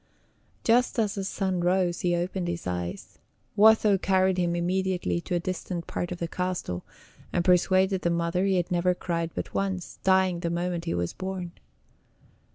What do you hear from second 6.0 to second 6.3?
of the